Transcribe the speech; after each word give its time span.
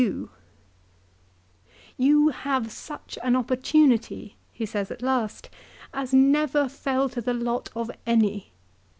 "You 1.95 2.29
have 2.29 2.71
such 2.71 3.19
an 3.21 3.35
opportunity," 3.35 4.35
he 4.51 4.65
says 4.65 4.89
at 4.89 5.03
last," 5.03 5.51
as 5.93 6.11
never 6.11 6.67
fell 6.67 7.07
to 7.09 7.21
the 7.21 7.35
lot 7.35 7.69
of 7.75 7.91
any. 8.07 8.51